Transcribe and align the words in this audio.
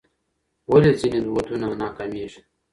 ولې 0.71 0.91
ځینې 0.99 1.19
ودونه 1.35 1.67
ناکامیږي؟ 1.83 2.41